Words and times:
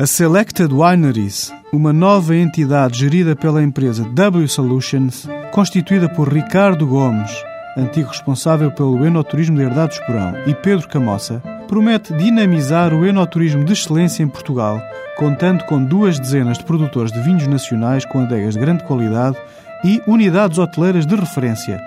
A 0.00 0.06
Selected 0.06 0.72
Wineries, 0.72 1.52
uma 1.72 1.92
nova 1.92 2.36
entidade 2.36 3.00
gerida 3.00 3.34
pela 3.34 3.60
empresa 3.60 4.04
W 4.04 4.46
Solutions, 4.46 5.28
constituída 5.50 6.08
por 6.08 6.32
Ricardo 6.32 6.86
Gomes, 6.86 7.32
antigo 7.76 8.08
responsável 8.08 8.70
pelo 8.70 9.04
enoturismo 9.04 9.56
de 9.56 9.64
Herdade 9.64 9.96
do 9.96 10.00
Esporão, 10.00 10.34
e 10.46 10.54
Pedro 10.54 10.86
Camossa, 10.86 11.42
promete 11.66 12.14
dinamizar 12.14 12.94
o 12.94 13.04
enoturismo 13.04 13.64
de 13.64 13.72
excelência 13.72 14.22
em 14.22 14.28
Portugal, 14.28 14.80
contando 15.16 15.64
com 15.64 15.82
duas 15.82 16.16
dezenas 16.20 16.58
de 16.58 16.64
produtores 16.64 17.10
de 17.10 17.20
vinhos 17.20 17.48
nacionais 17.48 18.04
com 18.04 18.20
adegas 18.20 18.54
de 18.54 18.60
grande 18.60 18.84
qualidade 18.84 19.36
e 19.84 20.00
unidades 20.06 20.58
hoteleiras 20.58 21.06
de 21.06 21.16
referência. 21.16 21.82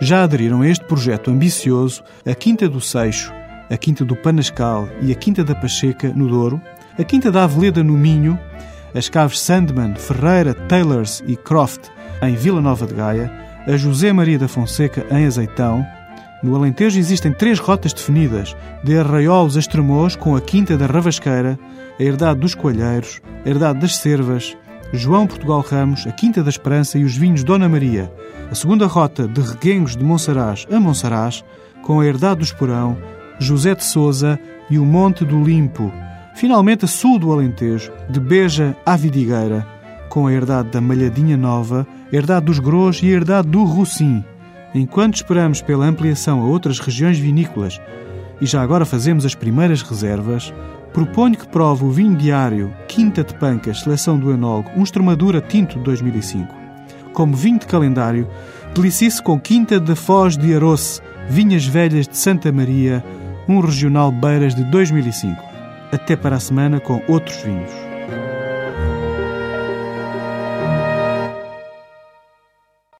Já 0.00 0.24
aderiram 0.24 0.62
a 0.62 0.68
este 0.68 0.84
projeto 0.84 1.30
ambicioso 1.30 2.02
a 2.26 2.34
Quinta 2.34 2.68
do 2.68 2.80
Seixo, 2.80 3.32
a 3.70 3.76
Quinta 3.76 4.04
do 4.04 4.16
Panascal 4.16 4.88
e 5.00 5.12
a 5.12 5.14
Quinta 5.14 5.44
da 5.44 5.54
Pacheca, 5.54 6.12
no 6.14 6.28
Douro, 6.28 6.60
a 6.98 7.04
Quinta 7.04 7.30
da 7.30 7.44
Aveleda, 7.44 7.84
no 7.84 7.94
Minho, 7.94 8.38
as 8.94 9.08
caves 9.08 9.40
Sandman, 9.40 9.94
Ferreira, 9.94 10.54
Taylors 10.54 11.22
e 11.26 11.36
Croft, 11.36 11.88
em 12.22 12.34
Vila 12.34 12.60
Nova 12.60 12.86
de 12.86 12.94
Gaia, 12.94 13.32
a 13.66 13.76
José 13.76 14.12
Maria 14.12 14.38
da 14.38 14.48
Fonseca, 14.48 15.06
em 15.10 15.26
Azeitão. 15.26 15.84
No 16.42 16.56
Alentejo 16.56 16.98
existem 16.98 17.32
três 17.32 17.58
rotas 17.58 17.92
definidas, 17.92 18.56
de 18.82 18.98
Arraiolos 18.98 19.56
a 19.56 19.60
Estremoz, 19.60 20.16
com 20.16 20.34
a 20.34 20.40
Quinta 20.40 20.76
da 20.76 20.86
Ravasqueira, 20.86 21.58
a 21.98 22.02
Herdade 22.02 22.40
dos 22.40 22.54
Coelheiros, 22.54 23.20
a 23.44 23.48
Herdade 23.48 23.78
das 23.78 23.96
Cervas, 23.96 24.56
João 24.92 25.26
Portugal 25.26 25.60
Ramos, 25.60 26.06
a 26.06 26.12
Quinta 26.12 26.42
da 26.42 26.50
Esperança 26.50 26.98
e 26.98 27.04
os 27.04 27.16
vinhos 27.16 27.44
Dona 27.44 27.68
Maria. 27.68 28.12
A 28.50 28.54
segunda 28.54 28.86
rota 28.86 29.28
de 29.28 29.40
Reguengos 29.40 29.96
de 29.96 30.02
Monsaraz 30.02 30.66
a 30.70 30.80
Monsaraz, 30.80 31.44
com 31.82 32.00
a 32.00 32.06
Herdade 32.06 32.38
do 32.38 32.44
Esporão, 32.44 32.96
José 33.38 33.74
de 33.74 33.84
Souza 33.84 34.38
e 34.68 34.78
o 34.78 34.84
Monte 34.84 35.24
do 35.24 35.42
Limpo. 35.42 35.92
Finalmente, 36.40 36.86
a 36.86 36.88
sul 36.88 37.18
do 37.18 37.30
Alentejo, 37.30 37.92
de 38.08 38.18
Beja 38.18 38.74
à 38.86 38.96
Vidigueira, 38.96 39.66
com 40.08 40.26
a 40.26 40.32
herdade 40.32 40.70
da 40.70 40.80
Malhadinha 40.80 41.36
Nova, 41.36 41.86
herdade 42.10 42.46
dos 42.46 42.58
Gros 42.58 43.02
e 43.02 43.08
herdade 43.08 43.48
do 43.48 43.62
Roussim. 43.62 44.24
Enquanto 44.74 45.16
esperamos 45.16 45.60
pela 45.60 45.84
ampliação 45.84 46.40
a 46.40 46.46
outras 46.46 46.78
regiões 46.78 47.18
vinícolas 47.18 47.78
e 48.40 48.46
já 48.46 48.62
agora 48.62 48.86
fazemos 48.86 49.26
as 49.26 49.34
primeiras 49.34 49.82
reservas, 49.82 50.50
proponho 50.94 51.36
que 51.36 51.46
prove 51.46 51.84
o 51.84 51.90
vinho 51.90 52.16
diário 52.16 52.74
Quinta 52.88 53.22
de 53.22 53.34
Pancas, 53.34 53.80
seleção 53.80 54.18
do 54.18 54.32
enólogo, 54.32 54.70
um 54.74 54.82
Extremadura 54.82 55.42
tinto 55.42 55.76
de 55.76 55.84
2005. 55.84 56.54
Como 57.12 57.36
vinho 57.36 57.58
de 57.58 57.66
calendário, 57.66 58.26
delicie-se 58.74 59.22
com 59.22 59.38
Quinta 59.38 59.78
da 59.78 59.94
Foz 59.94 60.38
de 60.38 60.54
Aroce, 60.54 61.02
Vinhas 61.28 61.66
Velhas 61.66 62.08
de 62.08 62.16
Santa 62.16 62.50
Maria, 62.50 63.04
um 63.46 63.60
regional 63.60 64.10
Beiras 64.10 64.54
de 64.54 64.64
2005. 64.64 65.49
Até 65.92 66.14
para 66.16 66.36
a 66.36 66.40
semana 66.40 66.78
com 66.78 67.02
outros 67.08 67.36
vinhos. 67.42 67.89